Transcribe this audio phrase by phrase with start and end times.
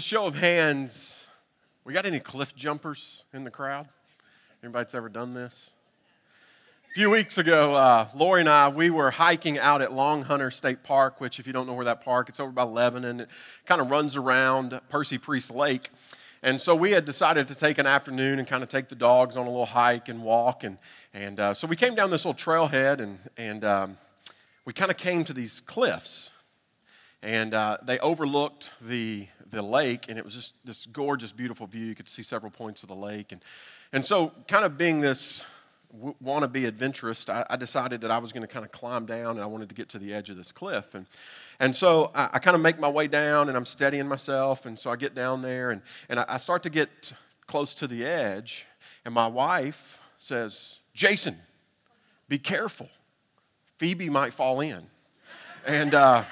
[0.00, 1.26] Just show of hands,
[1.84, 3.86] we got any cliff jumpers in the crowd?
[4.62, 5.72] Anybody that's ever done this?
[6.90, 10.50] A few weeks ago, uh, Lori and I, we were hiking out at Long Hunter
[10.50, 13.20] State Park, which, if you don't know where that park, it's over by Lebanon.
[13.20, 13.28] It
[13.66, 15.90] kind of runs around Percy Priest Lake.
[16.42, 19.36] And so we had decided to take an afternoon and kind of take the dogs
[19.36, 20.64] on a little hike and walk.
[20.64, 20.78] And,
[21.12, 23.98] and uh, so we came down this little trailhead and, and um,
[24.64, 26.30] we kind of came to these cliffs.
[27.22, 31.84] And uh, they overlooked the, the lake, and it was just this gorgeous, beautiful view.
[31.84, 33.32] You could see several points of the lake.
[33.32, 33.42] And,
[33.92, 35.44] and so, kind of being this
[35.92, 39.06] want to be adventurous, I, I, decided that I was going to kind of climb
[39.06, 40.94] down and I wanted to get to the edge of this cliff.
[40.94, 41.06] And,
[41.58, 44.66] and so I, I kind of make my way down and I'm steadying myself.
[44.66, 47.12] And so I get down there and, and I, I start to get
[47.48, 48.66] close to the edge.
[49.04, 51.36] And my wife says, Jason,
[52.28, 52.88] be careful.
[53.78, 54.86] Phoebe might fall in.
[55.66, 56.22] And uh,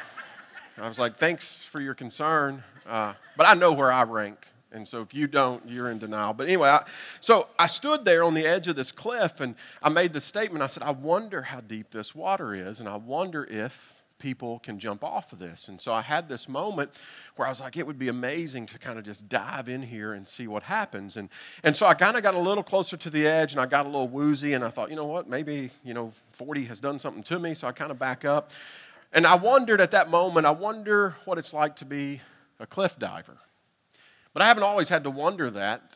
[0.80, 2.62] I was like, thanks for your concern.
[2.86, 6.34] Uh, but I know where I rank and so if you don't, you're in denial.
[6.34, 6.84] But anyway, I,
[7.20, 10.62] so I stood there on the edge of this cliff and I made the statement.
[10.62, 14.80] I said, I wonder how deep this water is, and I wonder if people can
[14.80, 15.68] jump off of this.
[15.68, 16.90] And so I had this moment
[17.36, 20.12] where I was like, it would be amazing to kind of just dive in here
[20.12, 21.16] and see what happens.
[21.16, 21.28] And,
[21.62, 23.86] and so I kind of got a little closer to the edge and I got
[23.86, 26.98] a little woozy and I thought, you know what, maybe, you know, 40 has done
[26.98, 27.54] something to me.
[27.54, 28.50] So I kind of back up.
[29.12, 32.20] And I wondered at that moment, I wonder what it's like to be
[32.60, 33.38] a cliff diver.
[34.32, 35.94] But I haven't always had to wonder that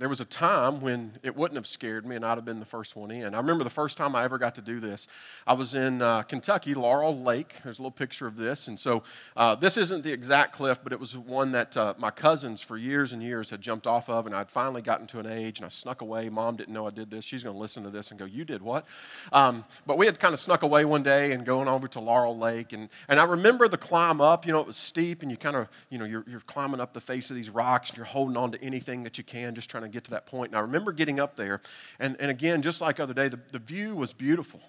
[0.00, 2.66] there was a time when it wouldn't have scared me and I'd have been the
[2.66, 3.32] first one in.
[3.32, 5.06] I remember the first time I ever got to do this.
[5.46, 7.54] I was in uh, Kentucky, Laurel Lake.
[7.62, 8.66] There's a little picture of this.
[8.66, 9.04] And so
[9.36, 12.76] uh, this isn't the exact cliff, but it was one that uh, my cousins for
[12.76, 14.26] years and years had jumped off of.
[14.26, 16.28] And I'd finally gotten to an age and I snuck away.
[16.28, 17.24] Mom didn't know I did this.
[17.24, 18.86] She's going to listen to this and go, You did what?
[19.32, 22.36] Um, but we had kind of snuck away one day and going over to Laurel
[22.36, 22.72] Lake.
[22.72, 24.44] And, and I remember the climb up.
[24.44, 26.94] You know, it was steep and you kind of, you know, you're, you're climbing up
[26.94, 29.70] the face of these rocks and you're holding on to anything that you can, just
[29.70, 30.50] trying to get to that point.
[30.50, 31.60] And I remember getting up there,
[31.98, 34.60] and, and again, just like other day, the, the view was beautiful.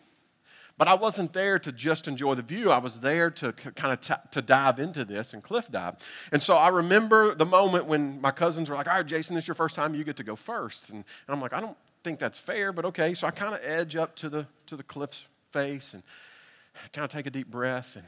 [0.78, 2.70] But I wasn't there to just enjoy the view.
[2.70, 5.96] I was there to kind of t- to dive into this and cliff dive.
[6.34, 9.46] And so I remember the moment when my cousins were like, "All right, Jason, this
[9.46, 9.96] is your first time.
[9.96, 10.90] You get to go first.
[10.90, 13.62] And, and I'm like, "I don't think that's fair, but okay." So I kind of
[13.64, 16.04] edge up to the to the cliff's face and
[16.92, 18.06] kind of take a deep breath, and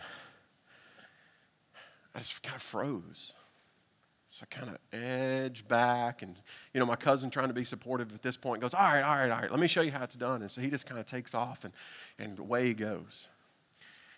[2.13, 3.31] I just kind of froze.
[4.37, 6.35] So I kind of edge back, and
[6.71, 9.15] you know, my cousin trying to be supportive at this point goes, All right, all
[9.15, 10.43] right, all right, let me show you how it's done.
[10.43, 11.73] And so he just kind of takes off, and,
[12.19, 13.29] and away he goes.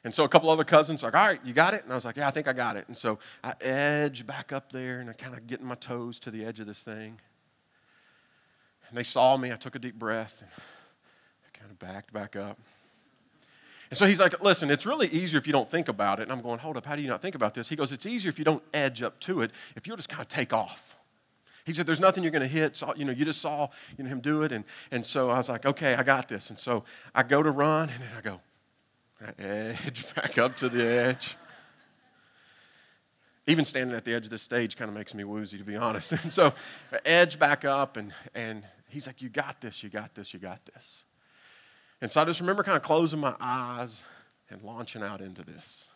[0.04, 1.84] And so a couple other cousins are like, All right, you got it?
[1.84, 2.86] And I was like, Yeah, I think I got it.
[2.90, 6.32] And so I edge back up there, and I kind of getting my toes to
[6.32, 7.22] the edge of this thing.
[8.90, 9.54] And they saw me.
[9.54, 12.60] I took a deep breath, and I kind of backed back up.
[13.90, 16.24] And so he's like, listen, it's really easier if you don't think about it.
[16.24, 17.70] And I'm going, hold up, how do you not think about this?
[17.70, 20.22] He goes, it's easier if you don't edge up to it, if you'll just kind
[20.22, 20.96] of take off.
[21.66, 22.78] He said, there's nothing you're going to hit.
[22.78, 23.68] So, you know, you just saw
[23.98, 24.52] you know, him do it.
[24.52, 26.50] And, and so I was like, okay, I got this.
[26.50, 26.84] And so
[27.14, 28.42] I go to run, and then I go,
[29.22, 31.36] I edge back up to the edge.
[33.48, 35.76] Even standing at the edge of this stage kind of makes me woozy, to be
[35.76, 36.12] honest.
[36.24, 36.54] And so
[36.92, 40.40] I edge back up, and, and he's like, you got this, you got this, you
[40.40, 41.06] got this.
[42.02, 44.04] And so I just remember kind of closing my eyes
[44.50, 45.88] and launching out into this.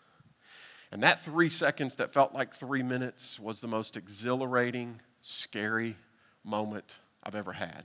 [0.92, 5.96] And that three seconds that felt like three minutes was the most exhilarating, scary
[6.44, 7.84] moment I've ever had.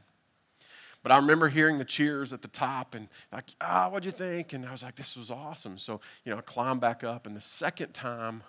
[1.03, 4.11] But I remember hearing the cheers at the top and like, ah, oh, what'd you
[4.13, 4.53] think?
[4.53, 5.79] And I was like, this was awesome.
[5.79, 8.43] So, you know, I climbed back up, and the second time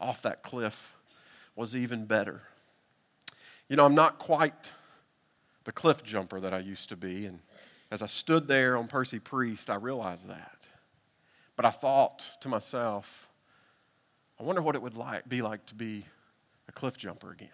[0.00, 0.96] off that cliff
[1.54, 2.42] was even better.
[3.68, 4.72] You know, I'm not quite
[5.64, 7.38] the cliff jumper that I used to be, and
[7.90, 10.66] as I stood there on Percy Priest, I realized that.
[11.56, 13.28] But I thought to myself,
[14.38, 16.04] I wonder what it would like, be like to be
[16.68, 17.48] a cliff jumper again.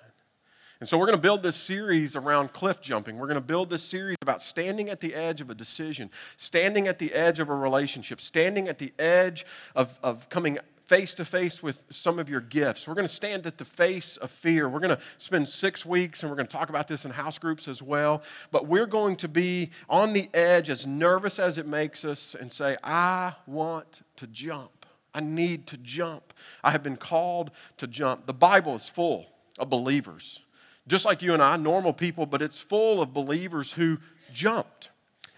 [0.80, 3.18] And so we're going to build this series around cliff jumping.
[3.18, 6.88] We're going to build this series about standing at the edge of a decision, standing
[6.88, 9.44] at the edge of a relationship, standing at the edge
[9.74, 10.58] of, of coming
[10.90, 12.88] face to face with some of your gifts.
[12.88, 14.68] We're going to stand at the face of fear.
[14.68, 17.38] We're going to spend six weeks, and we're going to talk about this in house
[17.38, 18.24] groups as well.
[18.50, 22.52] But we're going to be on the edge, as nervous as it makes us, and
[22.52, 24.84] say, I want to jump.
[25.14, 26.34] I need to jump.
[26.64, 28.26] I have been called to jump.
[28.26, 29.26] The Bible is full
[29.60, 30.40] of believers,
[30.88, 33.98] just like you and I, normal people, but it's full of believers who
[34.32, 34.90] jumped.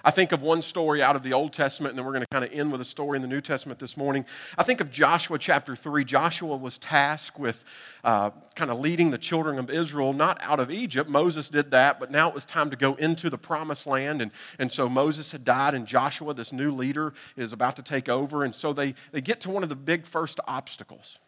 [0.05, 2.29] I think of one story out of the Old Testament, and then we're going to
[2.29, 4.25] kind of end with a story in the New Testament this morning.
[4.59, 6.05] I think of Joshua chapter 3.
[6.05, 7.65] Joshua was tasked with
[8.03, 11.09] uh, kind of leading the children of Israel, not out of Egypt.
[11.09, 14.21] Moses did that, but now it was time to go into the promised land.
[14.21, 18.09] And, and so Moses had died, and Joshua, this new leader, is about to take
[18.09, 18.45] over.
[18.45, 21.21] And so they, they get to one of the big first obstacles.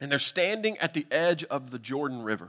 [0.00, 2.48] And they're standing at the edge of the Jordan River.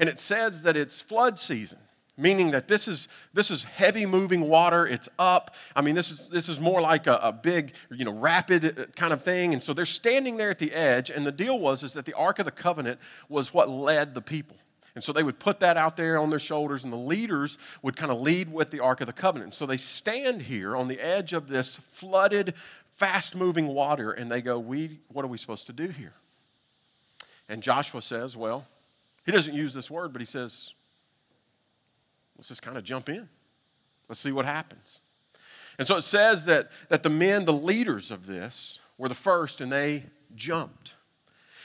[0.00, 1.78] And it says that it's flood season
[2.16, 4.86] meaning that this is this is heavy moving water.
[4.86, 5.54] It's up.
[5.74, 8.84] I mean this is this is more like a, a, big you know rapid uh,
[8.96, 9.52] kind of thing.
[9.52, 12.14] And so they're standing there at the edge and the deal was is that the
[12.14, 12.98] ark of the covenant
[13.28, 14.56] was what led the people.
[14.94, 17.96] And so they would put that out there on their shoulders and the leaders would
[17.96, 19.52] kind of lead with the ark of the covenant.
[19.52, 22.54] So they stand here on the edge of this flooded
[22.92, 26.14] fast moving water and they go we what are we supposed to do here?
[27.48, 28.66] And joshua says well
[29.26, 30.72] he doesn't use this word but he says
[32.36, 33.28] Let's just kind of jump in.
[34.08, 35.00] Let's see what happens.
[35.78, 39.60] And so it says that, that the men, the leaders of this, were the first
[39.60, 40.04] and they
[40.34, 40.94] jumped.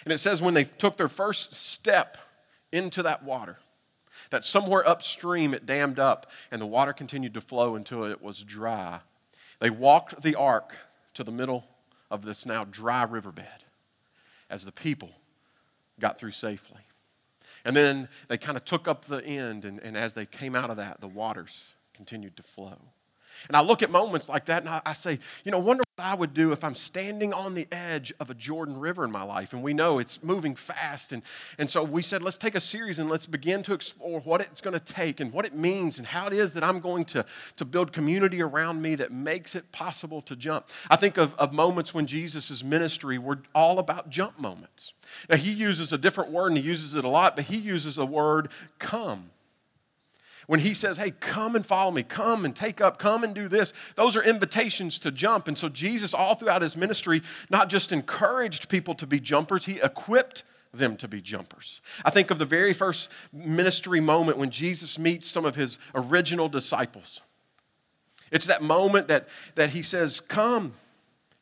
[0.04, 2.18] And it says when they took their first step
[2.72, 3.58] into that water,
[4.32, 8.44] that somewhere upstream it dammed up and the water continued to flow until it was
[8.44, 9.00] dry.
[9.60, 10.76] They walked the ark
[11.14, 11.66] to the middle
[12.10, 13.46] of this now dry riverbed
[14.50, 15.12] as the people
[16.00, 16.82] got through safely.
[17.64, 20.70] And then they kind of took up the end, and, and as they came out
[20.70, 22.80] of that, the waters continued to flow.
[23.48, 26.14] And I look at moments like that and I, say, you know, wonder what I
[26.14, 29.54] would do if I'm standing on the edge of a Jordan River in my life.
[29.54, 31.12] And we know it's moving fast.
[31.12, 31.24] And,
[31.58, 34.62] and so we said, let's take a series and let's begin to explore what it's
[34.62, 37.26] going to take and what it means and how it is that I'm going to,
[37.58, 40.68] to build community around me that makes it possible to jump.
[40.90, 44.94] I think of, of moments when Jesus' ministry were all about jump moments.
[45.30, 47.96] Now, he uses a different word and he uses it a lot, but he uses
[47.96, 48.50] the word
[48.80, 49.32] come
[50.48, 53.48] when he says, Hey, come and follow me, come and take up, come and do
[53.48, 55.48] this, those are invitations to jump.
[55.48, 59.80] And so Jesus, all throughout his ministry, not just encouraged people to be jumpers, he
[59.82, 60.44] equipped
[60.74, 61.82] them to be jumpers.
[62.06, 66.50] I think of the very first ministry moment when Jesus meets some of his original
[66.50, 67.22] disciples.
[68.32, 70.74] It's that moment that, that he says, Come,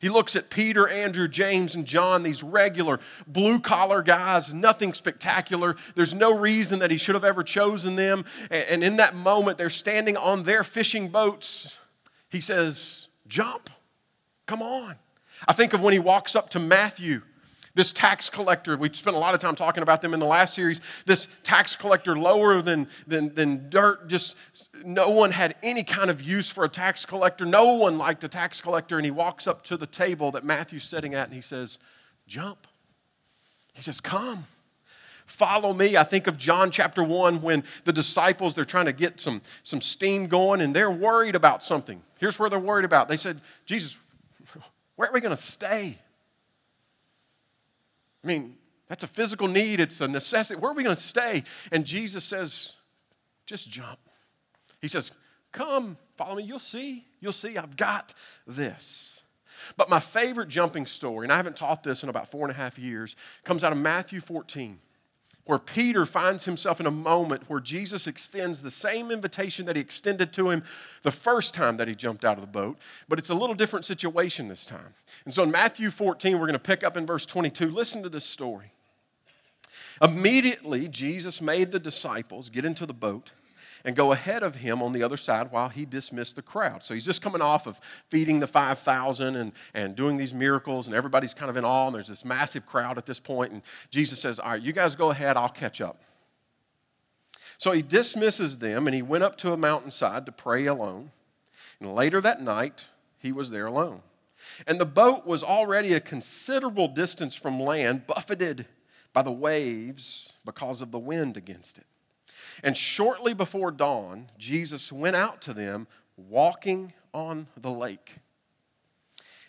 [0.00, 5.76] he looks at Peter, Andrew, James, and John, these regular blue collar guys, nothing spectacular.
[5.94, 8.24] There's no reason that he should have ever chosen them.
[8.50, 11.78] And in that moment, they're standing on their fishing boats.
[12.30, 13.68] He says, Jump,
[14.46, 14.96] come on.
[15.46, 17.20] I think of when he walks up to Matthew
[17.80, 20.52] this tax collector, we spent a lot of time talking about them in the last
[20.52, 20.82] series.
[21.06, 24.36] This tax collector, lower than, than, than dirt, just
[24.84, 27.46] no one had any kind of use for a tax collector.
[27.46, 28.96] No one liked a tax collector.
[28.96, 31.78] And he walks up to the table that Matthew's sitting at and he says,
[32.26, 32.66] Jump.
[33.72, 34.44] He says, Come
[35.24, 39.20] follow me i think of john chapter 1 when the disciples they're trying to get
[39.20, 43.16] some, some steam going and they're worried about something here's where they're worried about they
[43.16, 43.96] said jesus
[44.96, 46.00] where are we going to stay
[48.22, 48.56] I mean,
[48.88, 50.58] that's a physical need, it's a necessity.
[50.60, 51.44] Where are we going to stay?
[51.70, 52.74] And Jesus says,
[53.46, 53.98] just jump.
[54.80, 55.12] He says,
[55.52, 56.44] Come, follow me.
[56.44, 57.04] You'll see.
[57.20, 57.58] You'll see.
[57.58, 58.14] I've got
[58.46, 59.22] this.
[59.76, 62.56] But my favorite jumping story, and I haven't taught this in about four and a
[62.56, 64.78] half years, comes out of Matthew 14
[65.44, 69.82] where Peter finds himself in a moment where Jesus extends the same invitation that he
[69.82, 70.62] extended to him
[71.02, 72.78] the first time that he jumped out of the boat,
[73.08, 74.94] but it's a little different situation this time.
[75.24, 77.70] And so in Matthew 14, we're going to pick up in verse 22.
[77.70, 78.72] Listen to this story.
[80.02, 83.32] Immediately, Jesus made the disciples get into the boat
[83.84, 86.84] and go ahead of him on the other side while he dismissed the crowd.
[86.84, 90.94] So he's just coming off of feeding the 5,000 and, and doing these miracles, and
[90.94, 94.20] everybody's kind of in awe, and there's this massive crowd at this point, and Jesus
[94.20, 96.02] says, All right, you guys go ahead, I'll catch up.
[97.58, 101.10] So he dismisses them, and he went up to a mountainside to pray alone.
[101.78, 102.86] And later that night,
[103.18, 104.02] he was there alone.
[104.66, 108.66] And the boat was already a considerable distance from land, buffeted
[109.12, 111.86] by the waves because of the wind against it.
[112.62, 118.18] And shortly before dawn, Jesus went out to them walking on the lake.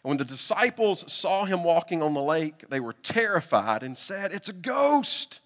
[0.04, 4.34] And when the disciples saw him walking on the lake, they were terrified and said,
[4.34, 5.42] It's a ghost.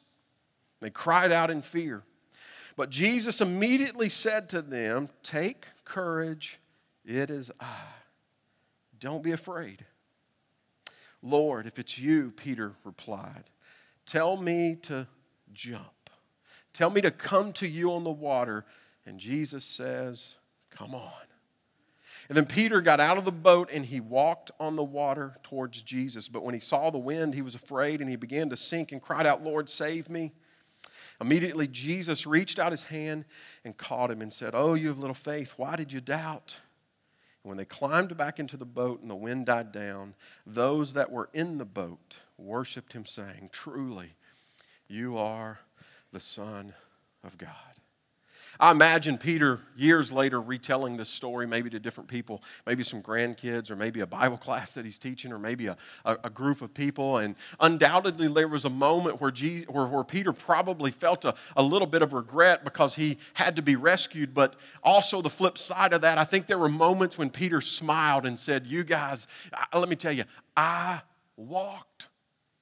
[0.80, 2.04] They cried out in fear.
[2.78, 6.60] But Jesus immediately said to them, Take courage,
[7.06, 7.76] it is I.
[9.00, 9.86] Don't be afraid.
[11.22, 13.46] Lord, if it's you, Peter replied,
[14.06, 15.08] tell me to
[15.54, 16.05] jump.
[16.75, 18.65] Tell me to come to you on the water.
[19.05, 20.36] And Jesus says,
[20.70, 21.12] Come on.
[22.27, 25.82] And then Peter got out of the boat and he walked on the water towards
[25.82, 26.27] Jesus.
[26.27, 29.01] But when he saw the wind, he was afraid and he began to sink and
[29.01, 30.34] cried out, Lord, save me.
[31.22, 33.24] Immediately, Jesus reached out his hand
[33.63, 36.60] and caught him and said, Oh, you have little faith, why did you doubt?
[37.41, 40.13] And when they climbed back into the boat and the wind died down,
[40.46, 44.15] those that were in the boat worshiped him, saying, Truly,
[44.89, 45.60] you are
[46.15, 46.74] the Son
[47.25, 47.50] of God.
[48.57, 53.69] I imagine Peter years later retelling this story, maybe to different people, maybe some grandkids,
[53.69, 56.74] or maybe a Bible class that he's teaching, or maybe a, a, a group of
[56.74, 57.17] people.
[57.17, 61.62] And undoubtedly, there was a moment where, Jesus, where, where Peter probably felt a, a
[61.62, 64.34] little bit of regret because he had to be rescued.
[64.34, 68.25] But also, the flip side of that, I think there were moments when Peter smiled
[68.25, 69.27] and said, You guys,
[69.74, 70.24] let me tell you,
[70.55, 71.01] I
[71.36, 72.07] walked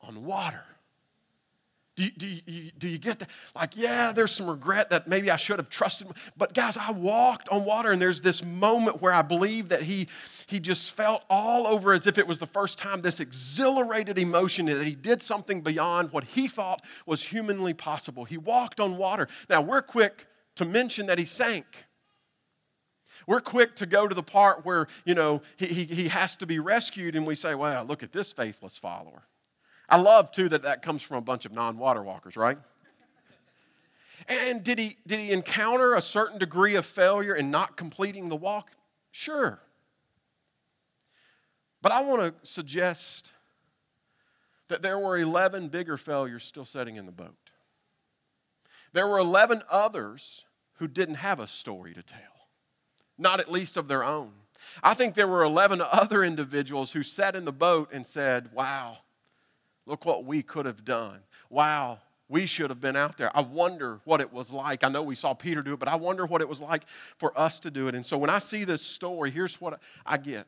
[0.02, 0.64] on water.
[1.96, 3.30] Do you, do, you, do you get that?
[3.56, 6.08] Like, yeah, there's some regret that maybe I should have trusted.
[6.36, 10.08] But guys, I walked on water, and there's this moment where I believe that he,
[10.48, 14.66] he just felt all over as if it was the first time this exhilarated emotion
[14.66, 18.26] that he did something beyond what he thought was humanly possible.
[18.26, 19.28] He walked on water.
[19.48, 21.66] Now, we're quick to mention that he sank.
[23.28, 26.48] We're quick to go to the part where, you know, he, he, he has to
[26.48, 29.24] be rescued, and we say, well, look at this faithless follower.
[29.94, 32.58] I love too that that comes from a bunch of non-water walkers, right?
[34.28, 38.36] And did he, did he encounter a certain degree of failure in not completing the
[38.36, 38.72] walk?
[39.12, 39.60] Sure.
[41.84, 43.34] But I want to suggest
[44.68, 47.52] that there were 11 bigger failures still sitting in the boat.
[48.94, 50.46] There were 11 others
[50.78, 52.48] who didn't have a story to tell,
[53.20, 54.32] not at least of their own.
[54.82, 58.98] I think there were 11 other individuals who sat in the boat and said, Wow,
[59.86, 61.20] Look what we could have done.
[61.50, 62.00] Wow,
[62.30, 63.36] we should have been out there.
[63.36, 64.84] I wonder what it was like.
[64.84, 66.84] I know we saw Peter do it, but I wonder what it was like
[67.18, 67.96] for us to do it.
[67.96, 70.48] And so when I see this story, here's what I get.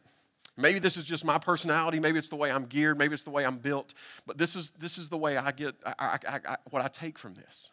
[0.58, 2.00] Maybe this is just my personality.
[2.00, 2.98] Maybe it's the way I'm geared.
[2.98, 3.94] Maybe it's the way I'm built.
[4.26, 7.20] But this is, this is the way I get I, I, I, what I take
[7.20, 7.72] from this.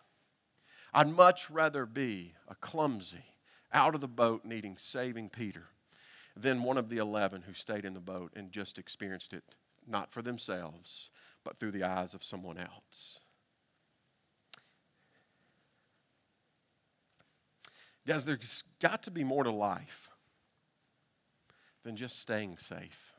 [0.92, 3.25] I'd much rather be a clumsy,
[3.73, 5.69] out of the boat, needing saving Peter
[6.37, 9.45] than one of the 11 who stayed in the boat and just experienced it,
[9.87, 11.11] not for themselves,
[11.44, 13.18] but through the eyes of someone else.
[18.06, 20.11] Guys, there's got to be more to life
[21.84, 23.12] than just staying safe.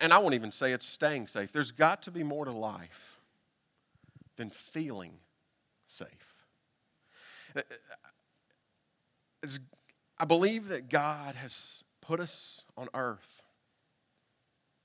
[0.00, 1.52] And, I won't even say it's staying safe.
[1.52, 3.20] There's got to be more to life
[4.36, 5.12] than feeling
[5.86, 6.08] safe.
[7.56, 7.62] Uh,
[10.18, 13.42] I believe that God has put us on earth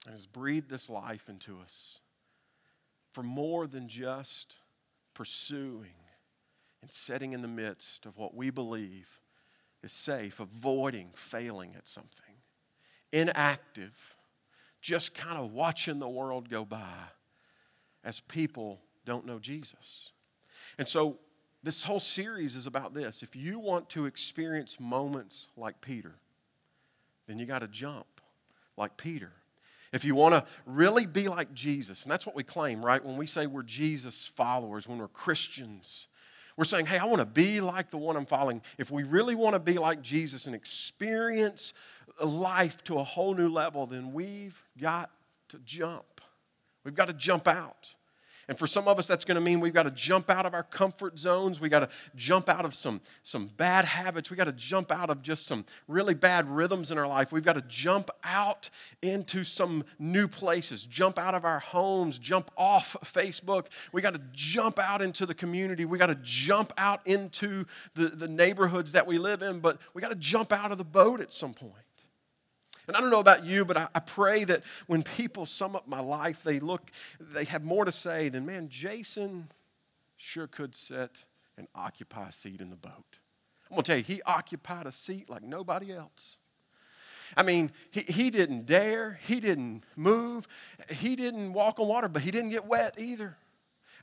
[0.06, 2.00] and has breathed this life into us
[3.12, 4.58] for more than just
[5.14, 5.96] pursuing
[6.82, 9.22] and setting in the midst of what we believe
[9.84, 12.36] is safe, avoiding failing at something,
[13.12, 14.16] inactive,
[14.82, 17.08] just kind of watching the world go by
[18.04, 20.12] as people don't know Jesus.
[20.78, 21.18] And so,
[21.62, 23.24] this whole series is about this.
[23.24, 26.16] If you want to experience moments like Peter,
[27.26, 28.06] then you got to jump
[28.76, 29.32] like Peter.
[29.94, 33.04] If you want to really be like Jesus, and that's what we claim, right?
[33.04, 36.08] When we say we're Jesus followers, when we're Christians,
[36.58, 38.62] we're saying, hey, I want to be like the one I'm following.
[38.78, 41.74] If we really want to be like Jesus and experience
[42.22, 45.12] life to a whole new level, then we've got
[45.50, 46.22] to jump.
[46.84, 47.96] We've got to jump out.
[48.48, 50.54] And for some of us, that's going to mean we've got to jump out of
[50.54, 51.62] our comfort zones.
[51.62, 54.30] We've got to jump out of some, some bad habits.
[54.30, 57.32] We've got to jump out of just some really bad rhythms in our life.
[57.32, 58.70] We've got to jump out
[59.02, 63.68] into some new places, jump out of our homes, jump off Facebook.
[63.92, 65.86] We've got to jump out into the community.
[65.86, 70.02] We've got to jump out into the, the neighborhoods that we live in, but we've
[70.02, 71.74] got to jump out of the boat at some point.
[72.88, 75.88] And I don't know about you, but I, I, pray that when people sum up
[75.88, 79.50] my life, they look, they have more to say than, man, Jason
[80.18, 81.26] sure could sit
[81.58, 83.20] and occupy a seat in the boat.
[83.70, 86.38] I'm going to tell you, he occupied a seat like nobody else.
[87.36, 90.48] I mean, he, he didn't dare, he didn't move,
[90.90, 93.38] he didn't walk on water, but he didn't get wet either.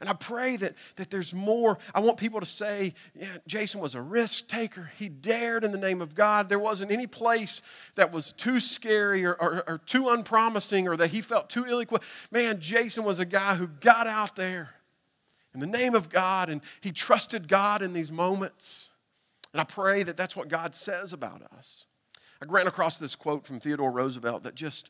[0.00, 1.78] And I pray that, that there's more.
[1.94, 4.90] I want people to say, yeah, Jason was a risk taker.
[4.96, 6.48] He dared in the name of God.
[6.48, 7.60] There wasn't any place
[7.96, 11.80] that was too scary or, or, or too unpromising or that he felt too ill
[11.80, 12.06] equipped.
[12.30, 14.70] Man, Jason was a guy who got out there
[15.52, 18.88] in the name of God and he trusted God in these moments.
[19.52, 21.84] And I pray that that's what God says about us.
[22.40, 24.88] I ran across this quote from Theodore Roosevelt that just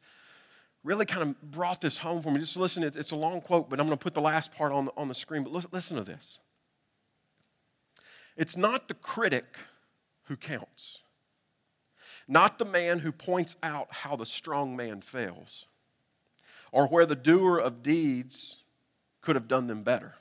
[0.83, 2.41] really kind of brought this home for me.
[2.41, 4.87] Just listen, it's a long quote, but I'm going to put the last part on
[4.87, 5.45] the, on the screen.
[5.45, 6.39] But listen to this.
[8.37, 9.45] It's not the critic
[10.25, 11.01] who counts,
[12.27, 15.67] not the man who points out how the strong man fails,
[16.73, 18.59] or where the doer of deeds
[19.21, 20.15] could have done them better.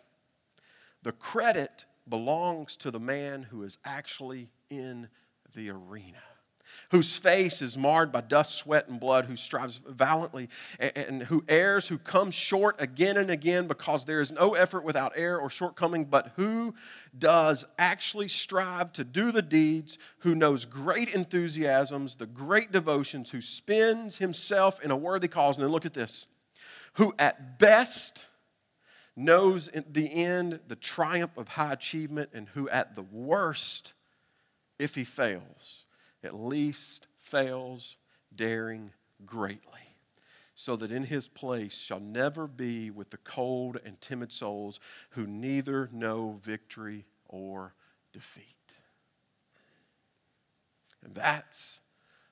[1.04, 5.08] The credit belongs to the man who is actually in
[5.56, 6.24] the arena.
[6.92, 10.50] Whose face is marred by dust, sweat, and blood, who strives valiantly,
[10.80, 15.14] and, who errs, who comes short again and again, because there is no effort without
[15.16, 16.74] error or shortcoming, but who
[17.18, 23.42] does actually strive to do the deeds, who knows great enthusiasms, the great devotions, who
[23.42, 25.58] spends himself in a worthy cause.
[25.58, 26.28] And then look at this
[26.94, 28.28] who at best
[29.16, 33.94] knows in the end the triumph of high achievement, and who at the worst,
[34.78, 35.86] if he fails,
[36.24, 37.98] at least fails
[38.36, 38.92] daring
[39.26, 39.96] greatly,
[40.56, 44.80] so that in his place shall never be with the cold and timid souls
[45.12, 47.74] who neither know victory or
[48.12, 48.44] defeat.
[51.04, 51.80] And that's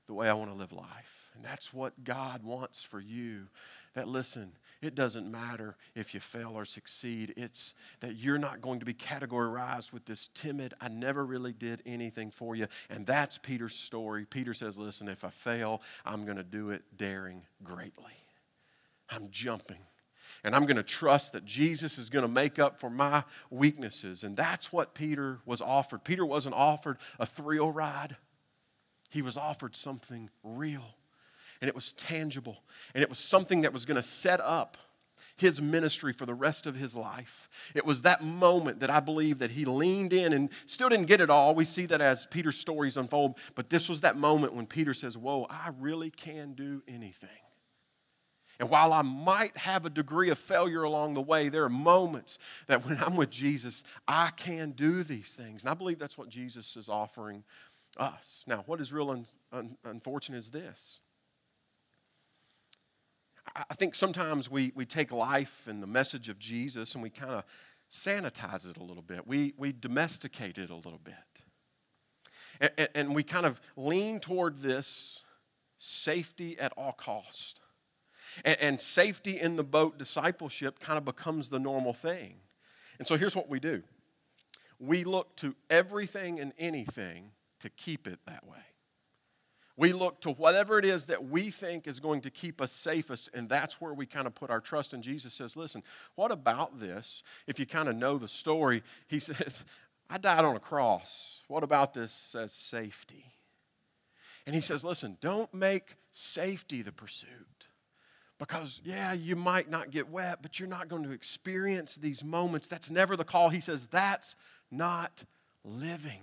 [0.07, 1.31] the way I want to live life.
[1.35, 3.47] And that's what God wants for you.
[3.93, 7.33] That, listen, it doesn't matter if you fail or succeed.
[7.35, 11.81] It's that you're not going to be categorized with this timid, I never really did
[11.85, 12.67] anything for you.
[12.89, 14.25] And that's Peter's story.
[14.25, 18.13] Peter says, Listen, if I fail, I'm going to do it daring greatly.
[19.09, 19.79] I'm jumping.
[20.43, 24.23] And I'm going to trust that Jesus is going to make up for my weaknesses.
[24.23, 26.03] And that's what Peter was offered.
[26.03, 28.15] Peter wasn't offered a thrill ride,
[29.09, 30.96] he was offered something real
[31.61, 34.77] and it was tangible, and it was something that was going to set up
[35.37, 37.47] his ministry for the rest of his life.
[37.75, 41.21] It was that moment that I believe that he leaned in and still didn't get
[41.21, 41.53] it all.
[41.53, 45.15] We see that as Peter's stories unfold, but this was that moment when Peter says,
[45.17, 47.29] Whoa, I really can do anything.
[48.59, 52.39] And while I might have a degree of failure along the way, there are moments
[52.65, 55.61] that when I'm with Jesus, I can do these things.
[55.61, 57.43] And I believe that's what Jesus is offering
[57.97, 58.43] us.
[58.47, 60.99] Now, what is real un- un- unfortunate is this
[63.69, 67.31] I think sometimes we, we take life and the message of Jesus and we kind
[67.31, 67.43] of
[67.91, 69.27] sanitize it a little bit.
[69.27, 71.15] We, we domesticate it a little bit.
[72.77, 75.23] And, and we kind of lean toward this
[75.77, 77.61] safety at all cost.
[78.45, 82.35] And, and safety in the boat discipleship kind of becomes the normal thing.
[82.99, 83.83] And so here's what we do
[84.79, 88.57] we look to everything and anything to keep it that way.
[89.77, 93.29] We look to whatever it is that we think is going to keep us safest,
[93.33, 94.91] and that's where we kind of put our trust.
[94.91, 95.83] And Jesus says, Listen,
[96.15, 97.21] what about this?
[97.45, 99.63] If you kind of know the story, he says,
[100.09, 101.43] I died on a cross.
[101.47, 103.25] What about this as safety?
[104.47, 107.67] And he says, Listen, don't make safety the pursuit.
[108.39, 112.67] Because, yeah, you might not get wet, but you're not going to experience these moments.
[112.67, 113.49] That's never the call.
[113.49, 114.35] He says, That's
[114.71, 115.23] not
[115.63, 116.21] living.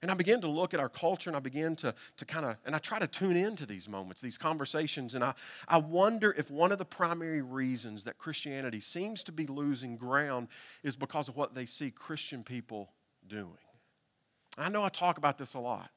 [0.00, 2.56] And I began to look at our culture and I began to, to kind of,
[2.64, 5.34] and I try to tune into these moments, these conversations, and I,
[5.66, 10.48] I wonder if one of the primary reasons that Christianity seems to be losing ground
[10.84, 12.92] is because of what they see Christian people
[13.26, 13.58] doing.
[14.56, 15.90] I know I talk about this a lot,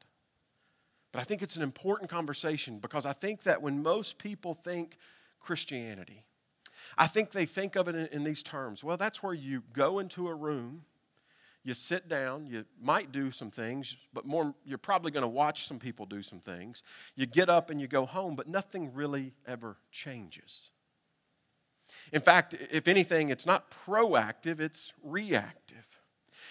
[1.11, 4.97] but I think it's an important conversation because I think that when most people think
[5.39, 6.23] Christianity,
[6.97, 8.83] I think they think of it in, in these terms.
[8.83, 10.85] Well, that's where you go into a room
[11.63, 15.67] you sit down, you might do some things, but more, you're probably going to watch
[15.67, 16.81] some people do some things.
[17.15, 20.71] You get up and you go home, but nothing really ever changes.
[22.11, 25.85] In fact, if anything, it's not proactive, it's reactive.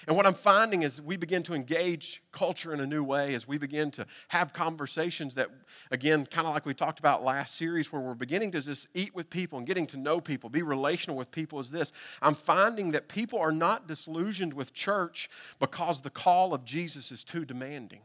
[0.06, 3.46] And what I'm finding is we begin to engage culture in a new way as
[3.46, 5.50] we begin to have conversations that,
[5.90, 9.14] again, kind of like we talked about last series, where we're beginning to just eat
[9.14, 11.92] with people and getting to know people, be relational with people, is this.
[12.22, 17.22] I'm finding that people are not disillusioned with church because the call of Jesus is
[17.22, 18.00] too demanding.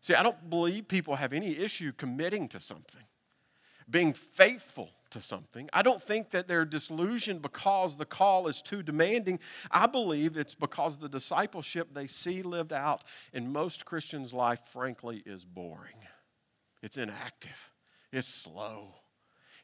[0.00, 3.04] See, I don't believe people have any issue committing to something,
[3.88, 5.70] being faithful to something.
[5.72, 9.38] I don't think that they're disillusioned because the call is too demanding.
[9.70, 15.22] I believe it's because the discipleship they see lived out in most Christians' life, frankly,
[15.24, 15.96] is boring.
[16.82, 17.72] It's inactive,
[18.12, 18.94] it's slow.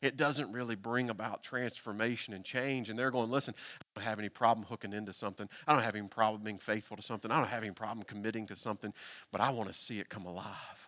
[0.00, 2.88] It doesn't really bring about transformation and change.
[2.88, 5.48] And they're going, listen, I don't have any problem hooking into something.
[5.66, 7.32] I don't have any problem being faithful to something.
[7.32, 8.92] I don't have any problem committing to something,
[9.32, 10.87] but I want to see it come alive.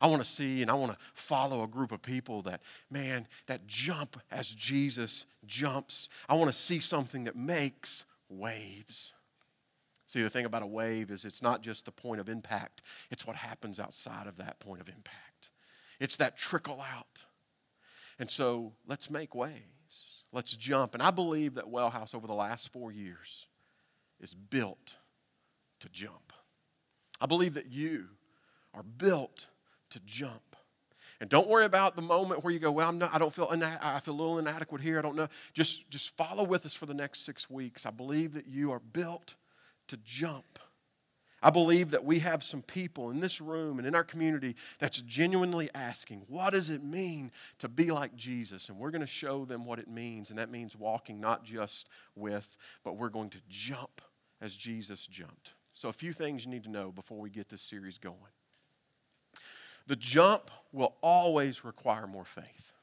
[0.00, 3.26] I want to see and I want to follow a group of people that, man,
[3.46, 6.08] that jump as Jesus jumps.
[6.28, 9.12] I want to see something that makes waves.
[10.06, 13.26] See, the thing about a wave is it's not just the point of impact, it's
[13.26, 15.50] what happens outside of that point of impact.
[16.00, 17.24] It's that trickle out.
[18.18, 20.24] And so let's make waves.
[20.32, 20.94] Let's jump.
[20.94, 23.46] And I believe that Wellhouse over the last four years
[24.20, 24.96] is built
[25.80, 26.32] to jump.
[27.20, 28.06] I believe that you
[28.74, 29.46] are built
[29.90, 30.56] to jump.
[31.20, 33.48] And don't worry about the moment where you go, well, I'm not, I don't feel,
[33.50, 34.98] I feel a little inadequate here.
[34.98, 35.28] I don't know.
[35.52, 37.84] Just, just follow with us for the next six weeks.
[37.84, 39.34] I believe that you are built
[39.88, 40.58] to jump.
[41.42, 45.00] I believe that we have some people in this room and in our community that's
[45.02, 48.68] genuinely asking, what does it mean to be like Jesus?
[48.68, 50.30] And we're going to show them what it means.
[50.30, 54.02] And that means walking not just with, but we're going to jump
[54.40, 55.52] as Jesus jumped.
[55.72, 58.16] So, a few things you need to know before we get this series going.
[59.86, 62.74] The jump will always require more faith.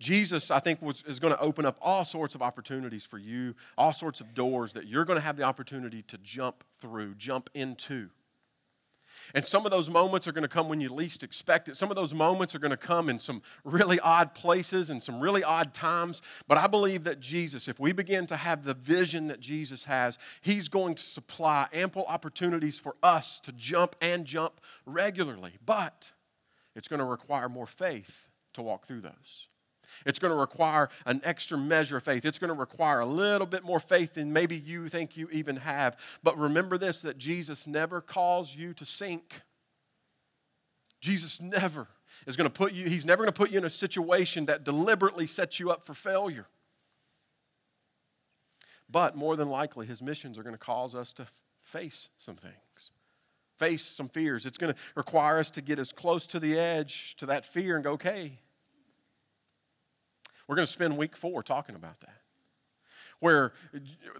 [0.00, 3.54] Jesus, I think, was, is going to open up all sorts of opportunities for you,
[3.76, 7.50] all sorts of doors that you're going to have the opportunity to jump through, jump
[7.54, 8.08] into.
[9.34, 11.76] And some of those moments are going to come when you least expect it.
[11.76, 15.20] Some of those moments are going to come in some really odd places and some
[15.20, 16.22] really odd times.
[16.48, 20.18] But I believe that Jesus, if we begin to have the vision that Jesus has,
[20.40, 25.52] He's going to supply ample opportunities for us to jump and jump regularly.
[25.64, 26.12] But
[26.74, 29.49] it's going to require more faith to walk through those.
[30.06, 32.24] It's going to require an extra measure of faith.
[32.24, 35.56] It's going to require a little bit more faith than maybe you think you even
[35.56, 35.96] have.
[36.22, 39.42] But remember this that Jesus never calls you to sink.
[41.00, 41.88] Jesus never
[42.26, 44.64] is going to put you, he's never going to put you in a situation that
[44.64, 46.46] deliberately sets you up for failure.
[48.90, 51.26] But more than likely, his missions are going to cause us to
[51.62, 52.90] face some things,
[53.58, 54.46] face some fears.
[54.46, 57.76] It's going to require us to get as close to the edge to that fear
[57.76, 58.40] and go, okay,
[60.50, 62.16] we're going to spend week four talking about that.
[63.20, 63.52] Where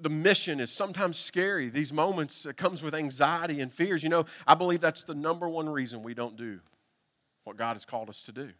[0.00, 1.70] the mission is sometimes scary.
[1.70, 4.04] These moments comes with anxiety and fears.
[4.04, 6.60] You know, I believe that's the number one reason we don't do
[7.42, 8.42] what God has called us to do.
[8.42, 8.52] And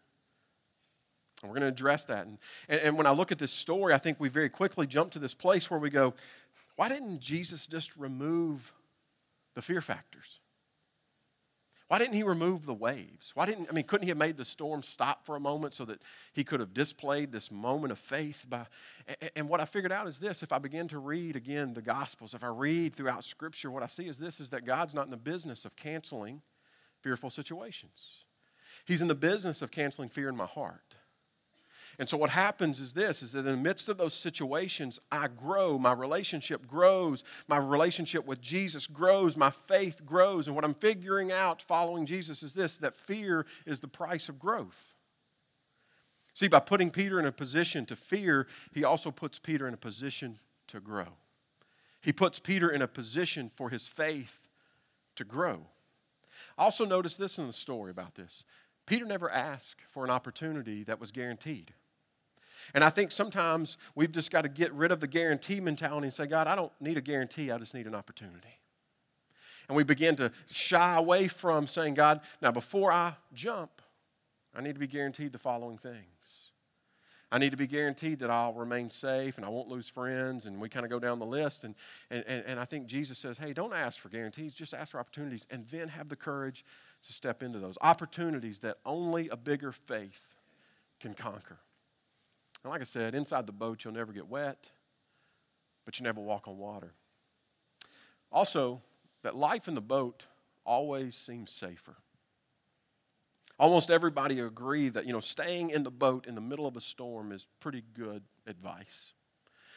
[1.45, 2.27] we're going to address that.
[2.27, 5.13] And, and, and when I look at this story, I think we very quickly jump
[5.13, 6.15] to this place where we go,
[6.75, 8.75] why didn't Jesus just remove
[9.55, 10.41] the fear factors?
[11.91, 13.33] Why didn't he remove the waves?
[13.35, 15.85] Why didn't, I mean, couldn't he have made the storm stop for a moment so
[15.87, 16.01] that
[16.33, 18.47] he could have displayed this moment of faith?
[18.49, 18.67] By,
[19.21, 21.83] and, and what I figured out is this if I begin to read again the
[21.83, 25.07] Gospels, if I read throughout Scripture, what I see is this is that God's not
[25.07, 26.43] in the business of canceling
[27.01, 28.23] fearful situations.
[28.85, 30.95] He's in the business of canceling fear in my heart.
[31.99, 35.29] And so what happens is this is that in the midst of those situations, I
[35.29, 40.47] grow, my relationship grows, my relationship with Jesus grows, my faith grows.
[40.47, 44.39] And what I'm figuring out following Jesus is this that fear is the price of
[44.39, 44.95] growth.
[46.33, 49.79] See, by putting Peter in a position to fear, he also puts Peter in a
[49.79, 51.17] position to grow.
[52.01, 54.49] He puts Peter in a position for his faith
[55.17, 55.67] to grow.
[56.57, 58.45] I also notice this in the story about this.
[58.87, 61.75] Peter never asked for an opportunity that was guaranteed.
[62.75, 66.15] And I think sometimes we've just got to get rid of the guarantee mentality and
[66.15, 68.61] say, God, I don't need a guarantee, I just need an opportunity.
[69.69, 73.71] And we begin to shy away from saying, God, now before I jump,
[74.55, 76.51] I need to be guaranteed the following things.
[77.33, 80.47] I need to be guaranteed that I'll remain safe and I won't lose friends.
[80.47, 81.63] And we kind of go down the list.
[81.63, 81.77] And,
[82.11, 85.47] and, and I think Jesus says, hey, don't ask for guarantees, just ask for opportunities
[85.51, 86.65] and then have the courage
[87.07, 87.79] to step into those.
[87.81, 90.35] Opportunities that only a bigger faith
[90.99, 91.59] can conquer.
[92.63, 94.71] And like I said, inside the boat, you'll never get wet,
[95.85, 96.93] but you never walk on water.
[98.31, 98.83] Also,
[99.23, 100.25] that life in the boat
[100.65, 101.97] always seems safer.
[103.59, 106.81] Almost everybody agree that you know staying in the boat in the middle of a
[106.81, 109.13] storm is pretty good advice.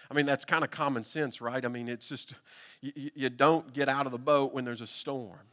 [0.10, 1.64] I mean that's kind of common sense, right?
[1.66, 2.34] I mean it's just
[2.80, 5.48] you, you don't get out of the boat when there's a storm.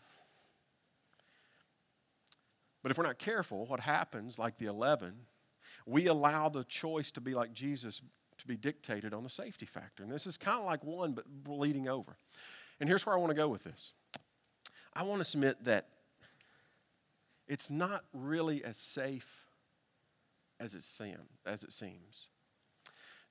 [2.83, 5.15] But if we're not careful, what happens, like the 11,
[5.87, 8.03] we allow the choice to be like Jesus
[8.39, 10.03] to be dictated on the safety factor.
[10.03, 12.17] And this is kind of like one, but bleeding over.
[12.81, 13.93] And here's where I want to go with this
[14.95, 15.89] I want to submit that
[17.47, 19.47] it's not really as safe
[20.59, 21.17] as it, seem,
[21.47, 22.29] as it seems.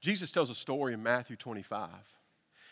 [0.02, 1.90] Jesus tells a story in Matthew 25.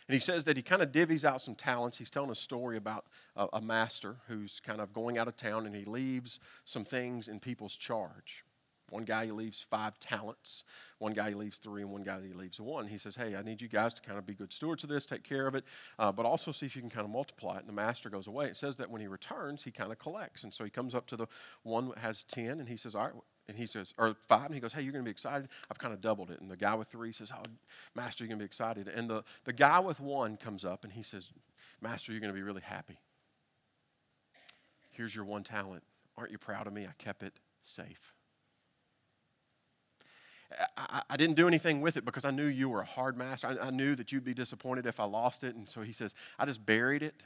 [0.07, 1.97] And he says that he kind of divvies out some talents.
[1.97, 5.65] He's telling a story about a, a, master who's kind of going out of town
[5.65, 8.45] and he leaves some things in people's charge.
[8.89, 10.63] One guy he leaves five talents,
[10.99, 12.87] one guy he leaves three, and one guy he leaves one.
[12.87, 15.05] He says, Hey, I need you guys to kind of be good stewards of this,
[15.05, 15.65] take care of it,
[15.99, 17.59] uh, but also see if you can kind of multiply it.
[17.59, 18.45] And the master goes away.
[18.45, 20.43] It says that when he returns, he kind of collects.
[20.43, 21.27] And so he comes up to the
[21.63, 23.13] one that has 10, and he says, All right,
[23.47, 25.47] and he says, or five, and he goes, Hey, you're going to be excited.
[25.71, 26.41] I've kind of doubled it.
[26.41, 27.43] And the guy with three says, Oh,
[27.95, 28.87] Master, you're going to be excited.
[28.87, 31.31] And the, the guy with one comes up and he says,
[31.81, 32.99] Master, you're going to be really happy.
[34.91, 35.83] Here's your one talent.
[36.17, 36.85] Aren't you proud of me?
[36.85, 38.13] I kept it safe.
[40.77, 43.47] I, I, didn't do anything with it because I knew you were a hard master.
[43.47, 45.55] I, I knew that you'd be disappointed if I lost it.
[45.55, 47.23] And so he says, I just buried it.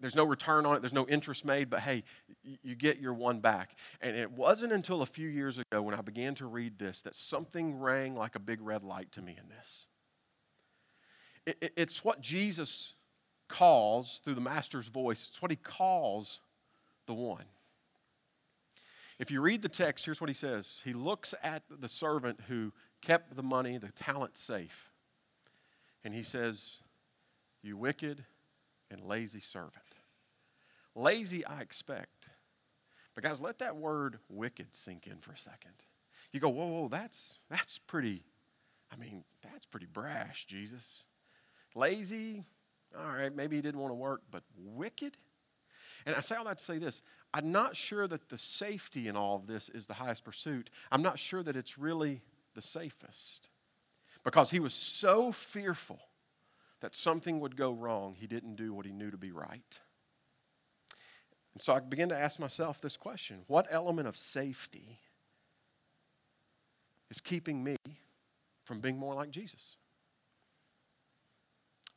[0.00, 2.04] There's no return on it, there's no interest made, but hey,
[2.62, 3.74] you get your one back.
[4.00, 7.14] And it wasn't until a few years ago when I began to read this that
[7.14, 9.86] something rang like a big red light to me in this.
[11.46, 12.94] It, it, it's what Jesus
[13.48, 15.28] calls through the master's voice.
[15.30, 16.40] It's what he calls
[17.06, 17.44] the one.
[19.18, 22.72] If you read the text, here's what he says He looks at the servant who
[23.02, 24.90] kept the money, the talent safe,
[26.04, 26.78] and he says,
[27.62, 28.24] You wicked
[28.90, 29.74] and lazy servant.
[30.94, 32.28] Lazy, I expect.
[33.14, 35.74] But guys, let that word wicked sink in for a second.
[36.32, 38.22] You go, whoa, whoa, that's that's pretty,
[38.92, 41.04] I mean, that's pretty brash, Jesus.
[41.74, 42.44] Lazy,
[42.96, 45.16] all right, maybe he didn't want to work, but wicked?
[46.06, 47.02] And I say all that to say this
[47.34, 50.70] I'm not sure that the safety in all of this is the highest pursuit.
[50.90, 52.22] I'm not sure that it's really
[52.54, 53.48] the safest.
[54.24, 56.00] Because he was so fearful
[56.80, 59.80] that something would go wrong, he didn't do what he knew to be right.
[61.54, 65.00] And so I began to ask myself this question What element of safety
[67.10, 67.76] is keeping me
[68.64, 69.76] from being more like Jesus?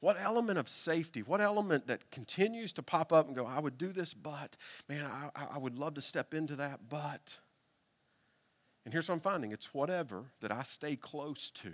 [0.02, 3.78] What element of safety, what element that continues to pop up and go, I would
[3.78, 4.58] do this, but,
[4.90, 7.38] man, I, I would love to step into that, but.
[8.84, 11.72] And here's what I'm finding it's whatever that I stay close to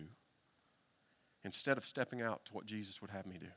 [1.46, 3.48] instead of stepping out to what Jesus would have me do.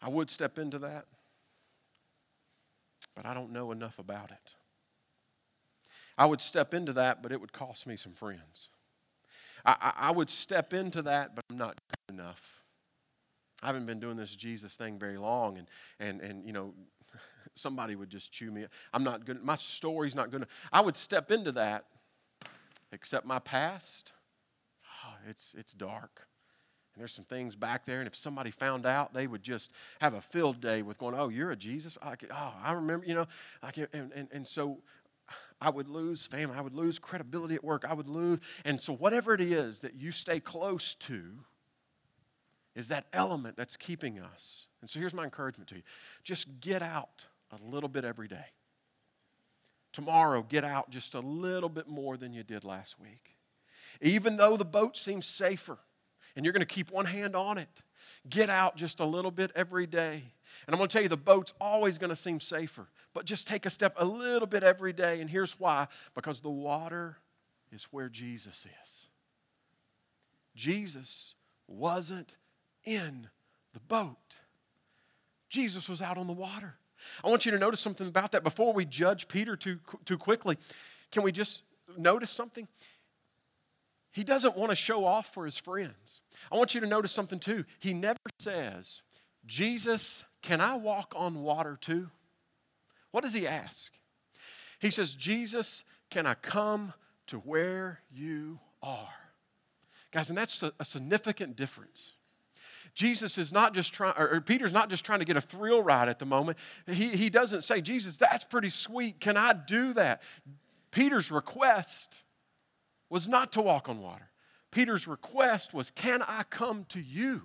[0.00, 1.04] I would step into that,
[3.14, 4.52] but I don't know enough about it.
[6.16, 8.70] I would step into that, but it would cost me some friends.
[9.64, 12.62] I, I, would step into that, but I'm not good enough.
[13.62, 16.74] I haven't been doing this Jesus thing very long, and, and, and you know,
[17.54, 18.66] somebody would just chew me.
[18.92, 19.42] I'm not good.
[19.42, 20.46] My story's not good.
[20.72, 21.86] I would step into that,
[22.92, 24.12] except my past.
[25.06, 26.26] Oh, it's, it's dark.
[26.94, 30.14] And there's some things back there, and if somebody found out, they would just have
[30.14, 33.26] a filled day with going, "Oh, you're a Jesus." Like, oh, I remember, you know,
[33.62, 34.78] like, and, and, and so
[35.60, 36.56] I would lose family.
[36.56, 37.84] I would lose credibility at work.
[37.88, 38.38] I would lose.
[38.64, 41.22] And so, whatever it is that you stay close to
[42.74, 44.66] is that element that's keeping us.
[44.80, 45.82] And so, here's my encouragement to you
[46.22, 48.46] just get out a little bit every day.
[49.92, 53.36] Tomorrow, get out just a little bit more than you did last week.
[54.00, 55.78] Even though the boat seems safer
[56.34, 57.82] and you're going to keep one hand on it,
[58.28, 60.24] get out just a little bit every day.
[60.66, 63.46] And I'm going to tell you, the boat's always going to seem safer but just
[63.46, 65.20] take a step a little bit every day.
[65.20, 67.16] And here's why because the water
[67.72, 69.06] is where Jesus is.
[70.54, 71.34] Jesus
[71.66, 72.36] wasn't
[72.84, 73.28] in
[73.72, 74.36] the boat,
[75.48, 76.74] Jesus was out on the water.
[77.22, 80.56] I want you to notice something about that before we judge Peter too, too quickly.
[81.10, 81.62] Can we just
[81.98, 82.66] notice something?
[84.10, 86.20] He doesn't want to show off for his friends.
[86.50, 87.64] I want you to notice something too.
[87.78, 89.02] He never says,
[89.44, 92.08] Jesus, can I walk on water too?
[93.14, 93.92] What does he ask?
[94.80, 96.92] He says, Jesus, can I come
[97.28, 99.14] to where you are?
[100.10, 102.14] Guys, and that's a, a significant difference.
[102.92, 106.08] Jesus is not just trying, or Peter's not just trying to get a thrill ride
[106.08, 106.58] at the moment.
[106.88, 109.20] He, he doesn't say, Jesus, that's pretty sweet.
[109.20, 110.20] Can I do that?
[110.90, 112.24] Peter's request
[113.10, 114.28] was not to walk on water.
[114.72, 117.42] Peter's request was, Can I come to you?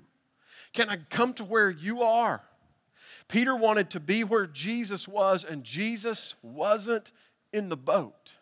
[0.74, 2.42] Can I come to where you are?
[3.30, 7.14] Peter wanted to be where Jesus was, and Jesus wasn't
[7.54, 8.34] in the boat.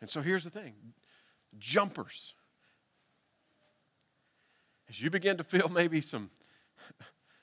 [0.00, 0.74] And so here's the thing
[1.58, 2.34] jumpers.
[4.88, 6.30] As you begin to feel maybe some,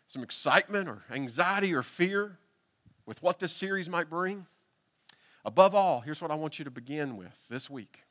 [0.08, 2.40] some excitement or anxiety or fear
[3.06, 4.48] with what this series might bring,
[5.44, 8.02] above all, here's what I want you to begin with this week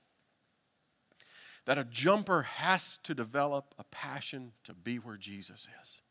[1.67, 6.03] that a jumper has to develop a passion to be where Jesus is.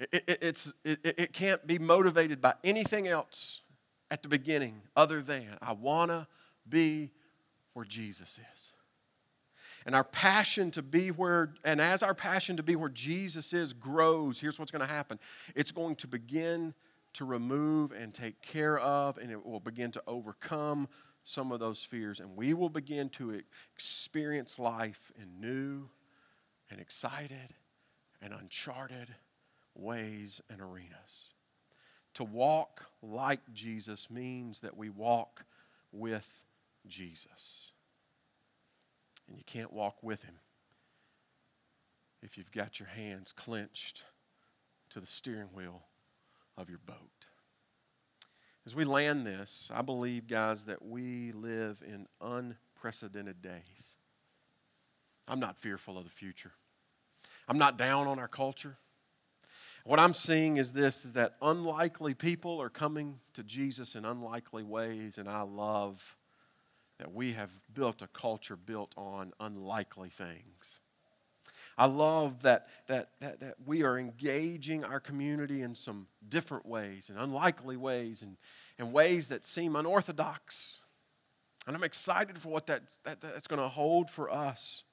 [0.00, 3.60] It, it, it's, it, it can't be motivated by anything else
[4.10, 6.26] at the beginning other than I want to
[6.68, 7.10] be
[7.74, 8.72] where Jesus is.
[9.86, 13.72] And our passion to be where, and as our passion to be where Jesus is
[13.72, 15.18] grows, here's what's going to happen
[15.54, 16.74] it's going to begin
[17.14, 20.88] to remove and take care of, and it will begin to overcome
[21.24, 22.20] some of those fears.
[22.20, 23.42] And we will begin to
[23.74, 25.88] experience life in new
[26.70, 27.54] and excited
[28.22, 29.14] and uncharted
[29.74, 31.30] ways and arenas.
[32.14, 35.44] To walk like Jesus means that we walk
[35.92, 36.44] with
[36.86, 37.72] Jesus.
[39.28, 40.38] And you can't walk with him
[42.22, 44.04] if you've got your hands clenched
[44.90, 45.82] to the steering wheel
[46.56, 47.26] of your boat.
[48.66, 53.96] As we land this, I believe, guys, that we live in unprecedented days.
[55.26, 56.52] I'm not fearful of the future.
[57.48, 58.76] I'm not down on our culture.
[59.90, 64.62] What I'm seeing is this is that unlikely people are coming to Jesus in unlikely
[64.62, 66.16] ways, and I love
[67.00, 70.78] that we have built a culture built on unlikely things.
[71.76, 77.08] I love that, that, that, that we are engaging our community in some different ways
[77.08, 78.36] and unlikely ways and,
[78.78, 80.82] and ways that seem unorthodox.
[81.66, 84.84] And I'm excited for what that, that, that's going to hold for us.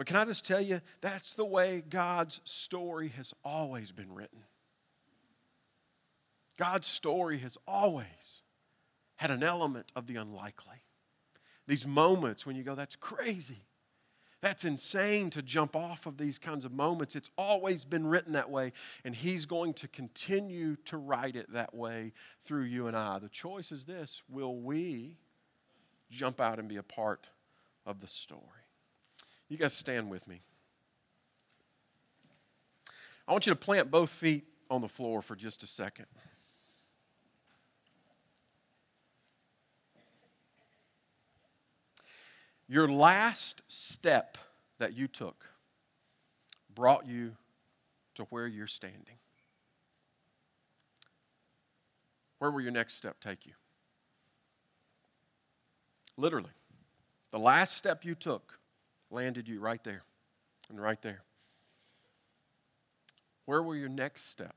[0.00, 4.44] But can I just tell you, that's the way God's story has always been written.
[6.56, 8.40] God's story has always
[9.16, 10.78] had an element of the unlikely.
[11.66, 13.66] These moments when you go, that's crazy.
[14.40, 17.14] That's insane to jump off of these kinds of moments.
[17.14, 18.72] It's always been written that way,
[19.04, 23.18] and He's going to continue to write it that way through you and I.
[23.18, 25.18] The choice is this will we
[26.10, 27.26] jump out and be a part
[27.84, 28.59] of the story?
[29.50, 30.42] You guys stand with me.
[33.26, 36.06] I want you to plant both feet on the floor for just a second.
[42.68, 44.38] Your last step
[44.78, 45.44] that you took
[46.72, 47.32] brought you
[48.14, 49.18] to where you're standing.
[52.38, 53.54] Where will your next step take you?
[56.16, 56.52] Literally.
[57.32, 58.59] The last step you took
[59.10, 60.02] landed you right there
[60.68, 61.22] and right there.
[63.44, 64.56] Where will your next step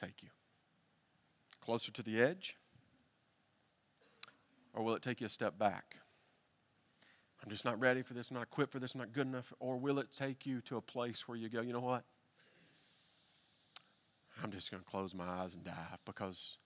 [0.00, 0.30] take you?
[1.60, 2.56] Closer to the edge?
[4.72, 5.96] Or will it take you a step back?
[7.42, 9.52] I'm just not ready for this, I'm not equipped for this, I'm not good enough?
[9.60, 12.04] Or will it take you to a place where you go, you know what?
[14.42, 16.58] I'm just going to close my eyes and dive because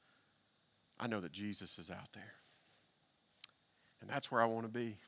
[0.99, 2.35] I know that Jesus is out there.
[4.01, 4.99] And that's where I want to be.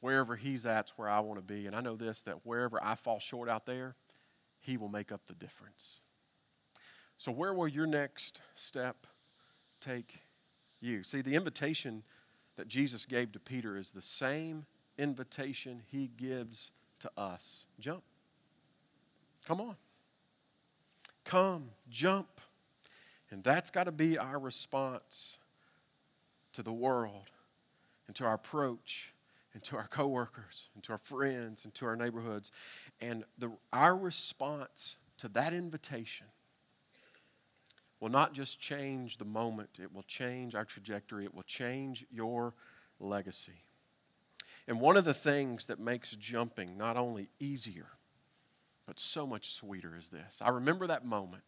[0.00, 1.66] Wherever He's at's where I want to be.
[1.66, 3.94] And I know this that wherever I fall short out there,
[4.60, 6.00] He will make up the difference.
[7.16, 9.06] So, where will your next step
[9.80, 10.20] take
[10.80, 11.02] you?
[11.02, 12.04] See, the invitation
[12.56, 14.66] that Jesus gave to Peter is the same
[14.98, 17.66] invitation he gives to us.
[17.78, 18.02] Jump.
[19.46, 19.76] Come on.
[21.24, 22.40] Come, jump.
[23.30, 25.38] And that's got to be our response
[26.52, 27.30] to the world
[28.06, 29.12] and to our approach
[29.58, 32.52] and to our coworkers and to our friends and to our neighborhoods.
[33.00, 36.28] And the, our response to that invitation
[37.98, 42.54] will not just change the moment, it will change our trajectory, it will change your
[43.00, 43.64] legacy.
[44.68, 47.88] And one of the things that makes jumping not only easier,
[48.86, 50.40] but so much sweeter is this.
[50.40, 51.42] I remember that moment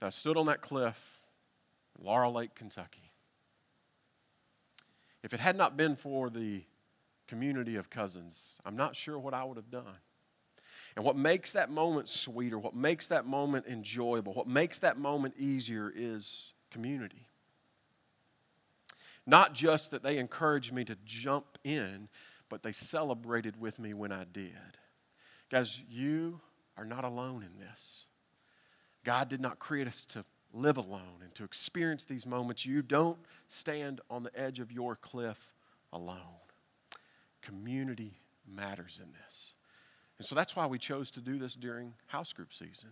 [0.00, 1.22] that I stood on that cliff
[1.98, 3.11] in Laurel Lake, Kentucky.
[5.22, 6.64] If it had not been for the
[7.28, 9.98] community of cousins, I'm not sure what I would have done.
[10.96, 15.34] And what makes that moment sweeter, what makes that moment enjoyable, what makes that moment
[15.38, 17.26] easier is community.
[19.26, 22.08] Not just that they encouraged me to jump in,
[22.48, 24.52] but they celebrated with me when I did.
[25.50, 26.40] Guys, you
[26.76, 28.06] are not alone in this.
[29.04, 32.66] God did not create us to live alone and to experience these moments.
[32.66, 35.48] You don't stand on the edge of your cliff
[35.92, 36.18] alone.
[37.40, 39.54] Community matters in this.
[40.18, 42.90] And so that's why we chose to do this during house group season.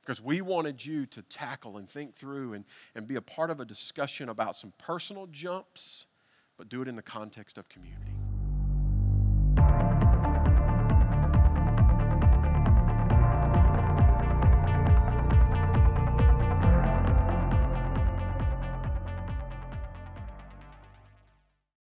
[0.00, 2.64] Because we wanted you to tackle and think through and,
[2.94, 6.06] and be a part of a discussion about some personal jumps,
[6.58, 8.23] but do it in the context of community.